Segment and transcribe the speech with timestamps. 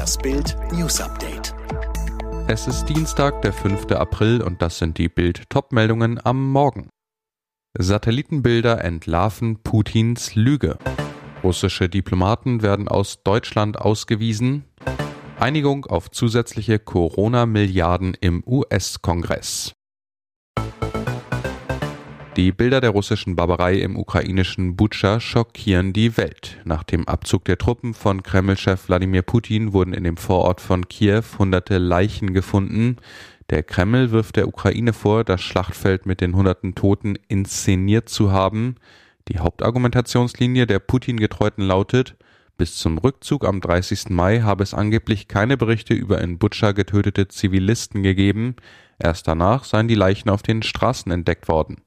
[0.00, 1.54] Das Bild News Update.
[2.48, 3.92] Es ist Dienstag, der 5.
[3.92, 6.88] April und das sind die Bild Topmeldungen am Morgen.
[7.76, 10.78] Satellitenbilder entlarven Putins Lüge.
[11.44, 14.64] Russische Diplomaten werden aus Deutschland ausgewiesen.
[15.38, 19.74] Einigung auf zusätzliche Corona-Milliarden im US-Kongress.
[22.36, 26.58] Die Bilder der russischen Barbarei im ukrainischen Butscha schockieren die Welt.
[26.64, 31.24] Nach dem Abzug der Truppen von Kreml-Chef Wladimir Putin wurden in dem Vorort von Kiew
[31.38, 32.98] hunderte Leichen gefunden.
[33.50, 38.76] Der Kreml wirft der Ukraine vor, das Schlachtfeld mit den hunderten Toten inszeniert zu haben.
[39.26, 42.14] Die Hauptargumentationslinie der Putin-Getreuten lautet,
[42.56, 44.10] bis zum Rückzug am 30.
[44.10, 48.54] Mai habe es angeblich keine Berichte über in Butscha getötete Zivilisten gegeben.
[49.02, 51.78] Erst danach seien die Leichen auf den Straßen entdeckt worden.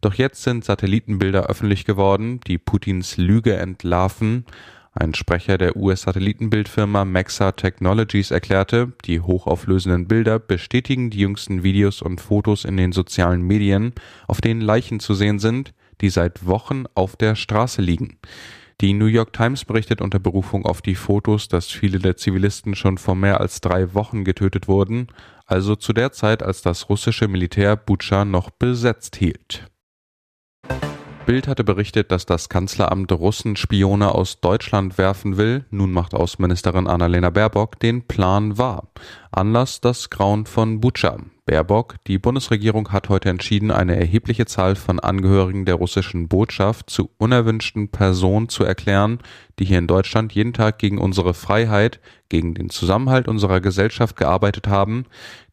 [0.00, 4.44] Doch jetzt sind Satellitenbilder öffentlich geworden, die Putins Lüge entlarven.
[4.92, 12.20] Ein Sprecher der US-Satellitenbildfirma Maxa Technologies erklärte, die hochauflösenden Bilder bestätigen die jüngsten Videos und
[12.20, 13.92] Fotos in den sozialen Medien,
[14.26, 18.18] auf denen Leichen zu sehen sind, die seit Wochen auf der Straße liegen.
[18.80, 22.96] Die New York Times berichtet unter Berufung auf die Fotos, dass viele der Zivilisten schon
[22.96, 25.08] vor mehr als drei Wochen getötet wurden,
[25.44, 29.66] also zu der Zeit, als das russische Militär Butscha noch besetzt hielt.
[31.26, 35.66] Bild hatte berichtet, dass das Kanzleramt Russen Spione aus Deutschland werfen will.
[35.70, 38.88] Nun macht Außenministerin Annalena Baerbock den Plan wahr.
[39.30, 41.18] Anlass das Grauen von Butscha.
[41.50, 47.10] Baerbock, die Bundesregierung hat heute entschieden, eine erhebliche Zahl von Angehörigen der russischen Botschaft zu
[47.18, 49.18] unerwünschten Personen zu erklären,
[49.58, 54.68] die hier in Deutschland jeden Tag gegen unsere Freiheit, gegen den Zusammenhalt unserer Gesellschaft gearbeitet
[54.68, 55.06] haben.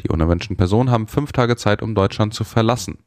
[0.00, 2.98] Die unerwünschten Personen haben fünf Tage Zeit, um Deutschland zu verlassen.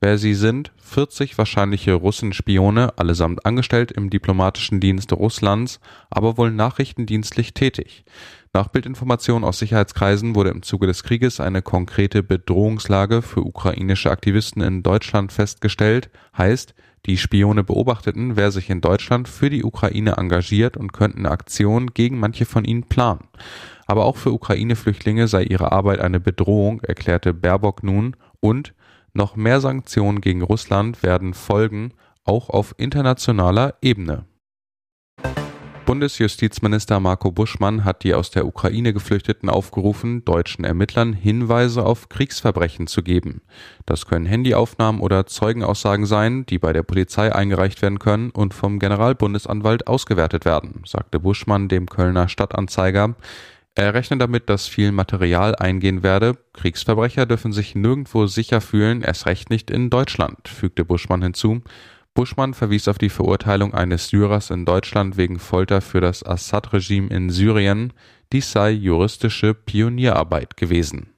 [0.00, 5.78] Wer sie sind, 40 wahrscheinliche Russenspione, allesamt angestellt im diplomatischen Dienst Russlands,
[6.10, 8.04] aber wohl nachrichtendienstlich tätig.
[8.54, 14.60] Nach Bildinformationen aus Sicherheitskreisen wurde im Zuge des Krieges eine konkrete Bedrohungslage für ukrainische Aktivisten
[14.60, 16.74] in Deutschland festgestellt, heißt,
[17.06, 22.20] die Spione beobachteten, wer sich in Deutschland für die Ukraine engagiert und könnten Aktionen gegen
[22.20, 23.26] manche von ihnen planen.
[23.86, 28.74] Aber auch für Ukraine-Flüchtlinge sei ihre Arbeit eine Bedrohung, erklärte Baerbock nun und
[29.14, 34.26] noch mehr Sanktionen gegen Russland werden folgen, auch auf internationaler Ebene.
[35.92, 42.86] Bundesjustizminister Marco Buschmann hat die aus der Ukraine Geflüchteten aufgerufen, deutschen Ermittlern Hinweise auf Kriegsverbrechen
[42.86, 43.42] zu geben.
[43.84, 48.78] Das können Handyaufnahmen oder Zeugenaussagen sein, die bei der Polizei eingereicht werden können und vom
[48.78, 53.14] Generalbundesanwalt ausgewertet werden, sagte Buschmann dem Kölner Stadtanzeiger.
[53.74, 56.38] Er rechnet damit, dass viel Material eingehen werde.
[56.54, 61.60] Kriegsverbrecher dürfen sich nirgendwo sicher fühlen, erst recht nicht in Deutschland, fügte Buschmann hinzu.
[62.14, 67.30] Buschmann verwies auf die Verurteilung eines Syrers in Deutschland wegen Folter für das Assad-Regime in
[67.30, 67.94] Syrien.
[68.32, 71.14] Dies sei juristische Pionierarbeit gewesen.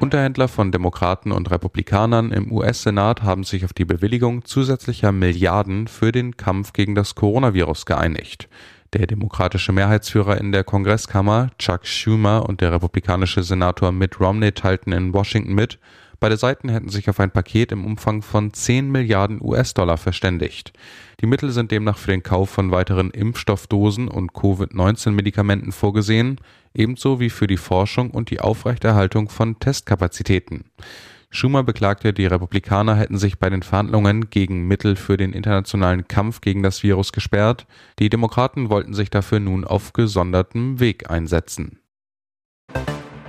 [0.00, 6.12] Unterhändler von Demokraten und Republikanern im US-Senat haben sich auf die Bewilligung zusätzlicher Milliarden für
[6.12, 8.48] den Kampf gegen das Coronavirus geeinigt.
[8.92, 14.92] Der demokratische Mehrheitsführer in der Kongresskammer, Chuck Schumer, und der republikanische Senator Mitt Romney teilten
[14.92, 15.78] in Washington mit,
[16.20, 20.72] beide Seiten hätten sich auf ein Paket im Umfang von 10 Milliarden US-Dollar verständigt.
[21.20, 26.40] Die Mittel sind demnach für den Kauf von weiteren Impfstoffdosen und Covid-19-Medikamenten vorgesehen,
[26.74, 30.64] ebenso wie für die Forschung und die Aufrechterhaltung von Testkapazitäten.
[31.30, 36.40] Schumer beklagte, die Republikaner hätten sich bei den Verhandlungen gegen Mittel für den internationalen Kampf
[36.40, 37.66] gegen das Virus gesperrt.
[37.98, 41.78] Die Demokraten wollten sich dafür nun auf gesondertem Weg einsetzen.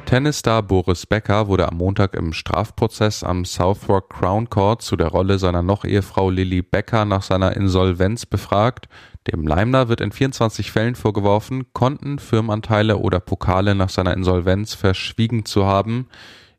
[0.07, 5.37] Tennisstar Boris Becker wurde am Montag im Strafprozess am Southwark Crown Court zu der Rolle
[5.37, 8.87] seiner Noch-Ehefrau Lily Becker nach seiner Insolvenz befragt.
[9.29, 15.43] Dem Leimner wird in 24 Fällen vorgeworfen, Konten, Firmenanteile oder Pokale nach seiner Insolvenz verschwiegen
[15.43, 16.07] zu haben.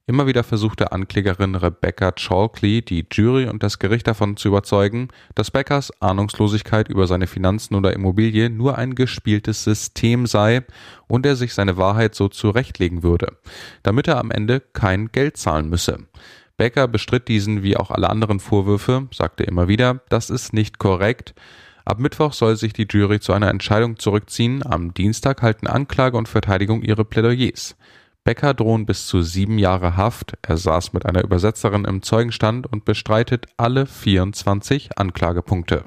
[0.08, 5.50] Immer wieder versuchte Anklägerin Rebecca Chalkley die Jury und das Gericht davon zu überzeugen, dass
[5.50, 10.64] Beckers Ahnungslosigkeit über seine Finanzen oder Immobilie nur ein gespieltes System sei
[11.08, 13.36] und er sich seine Wahrheit so zurechtlegen würde,
[13.82, 15.98] damit er am Ende kein Geld zahlen müsse.
[16.56, 21.34] Becker bestritt diesen wie auch alle anderen Vorwürfe, sagte immer wieder, das ist nicht korrekt.
[21.84, 24.64] Ab Mittwoch soll sich die Jury zu einer Entscheidung zurückziehen.
[24.64, 27.76] Am Dienstag halten Anklage und Verteidigung ihre Plädoyers.
[28.28, 30.36] Becker drohen bis zu sieben Jahre Haft.
[30.42, 35.86] Er saß mit einer Übersetzerin im Zeugenstand und bestreitet alle 24 Anklagepunkte.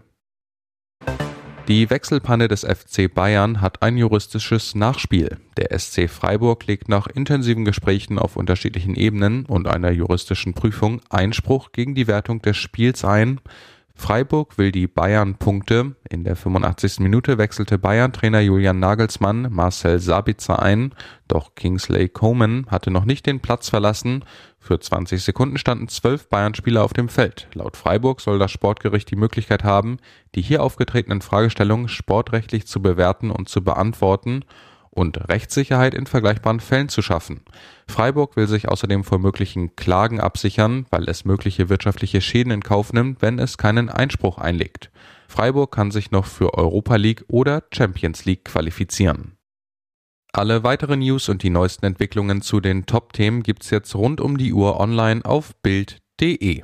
[1.68, 5.38] Die Wechselpanne des FC Bayern hat ein juristisches Nachspiel.
[5.56, 11.72] Der SC Freiburg legt nach intensiven Gesprächen auf unterschiedlichen Ebenen und einer juristischen Prüfung Einspruch
[11.74, 13.40] gegen die Wertung des Spiels ein.
[14.02, 15.96] Freiburg will die Bayern-Punkte.
[16.10, 17.02] In der 85.
[17.02, 20.96] Minute wechselte Bayern-Trainer Julian Nagelsmann Marcel Sabitzer ein,
[21.28, 24.26] doch Kingsley Coman hatte noch nicht den Platz verlassen.
[24.58, 27.48] Für 20 Sekunden standen zwölf Bayern-Spieler auf dem Feld.
[27.54, 29.98] Laut Freiburg soll das Sportgericht die Möglichkeit haben,
[30.34, 34.44] die hier aufgetretenen Fragestellungen sportrechtlich zu bewerten und zu beantworten
[34.92, 37.42] und Rechtssicherheit in vergleichbaren Fällen zu schaffen.
[37.88, 42.94] Freiburg will sich außerdem vor möglichen Klagen absichern, weil es mögliche wirtschaftliche Schäden in Kauf
[42.94, 44.92] nimmt, wenn es keinen Einspruch einlegt.
[45.28, 49.38] Freiburg kann sich noch für Europa League oder Champions League qualifizieren.
[50.34, 54.54] Alle weiteren News und die neuesten Entwicklungen zu den Top-Themen gibt's jetzt rund um die
[54.54, 56.64] Uhr online auf Bild.de.